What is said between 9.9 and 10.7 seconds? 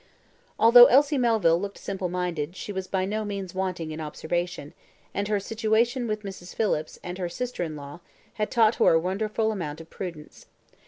prudence.